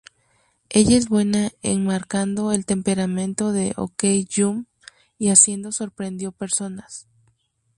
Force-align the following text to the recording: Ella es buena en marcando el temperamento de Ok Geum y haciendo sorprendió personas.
Ella 0.71 0.97
es 0.97 1.09
buena 1.09 1.51
en 1.61 1.85
marcando 1.85 2.51
el 2.53 2.65
temperamento 2.65 3.51
de 3.51 3.73
Ok 3.77 4.05
Geum 4.27 4.65
y 5.19 5.27
haciendo 5.29 5.71
sorprendió 5.71 6.31
personas. 6.31 7.07